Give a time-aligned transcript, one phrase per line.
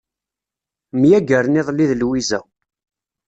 [0.99, 2.39] Myagren iḍelli d Lwiza.